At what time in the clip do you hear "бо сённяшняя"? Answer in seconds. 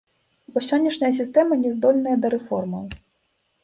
0.55-1.13